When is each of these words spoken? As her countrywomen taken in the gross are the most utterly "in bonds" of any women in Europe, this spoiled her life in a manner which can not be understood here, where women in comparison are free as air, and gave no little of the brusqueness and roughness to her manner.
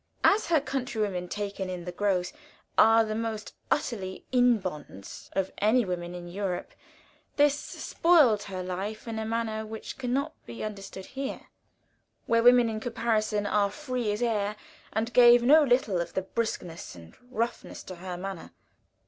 As 0.23 0.47
her 0.47 0.59
countrywomen 0.59 1.27
taken 1.29 1.69
in 1.69 1.85
the 1.85 1.91
gross 1.91 2.33
are 2.75 3.05
the 3.05 3.13
most 3.13 3.53
utterly 3.69 4.25
"in 4.31 4.57
bonds" 4.57 5.29
of 5.33 5.51
any 5.59 5.85
women 5.85 6.15
in 6.15 6.27
Europe, 6.27 6.71
this 7.35 7.53
spoiled 7.53 8.41
her 8.45 8.63
life 8.63 9.07
in 9.07 9.19
a 9.19 9.25
manner 9.27 9.63
which 9.63 9.99
can 9.99 10.11
not 10.11 10.33
be 10.47 10.63
understood 10.63 11.05
here, 11.05 11.41
where 12.25 12.41
women 12.41 12.67
in 12.67 12.79
comparison 12.79 13.45
are 13.45 13.69
free 13.69 14.11
as 14.11 14.23
air, 14.23 14.55
and 14.91 15.13
gave 15.13 15.43
no 15.43 15.63
little 15.63 16.01
of 16.01 16.13
the 16.15 16.23
brusqueness 16.23 16.95
and 16.95 17.15
roughness 17.29 17.83
to 17.83 17.97
her 17.97 18.17
manner. 18.17 18.53